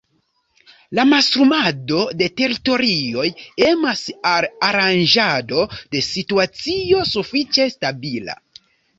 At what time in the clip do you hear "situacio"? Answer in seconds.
6.07-7.03